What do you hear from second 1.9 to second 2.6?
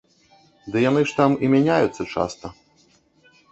часта.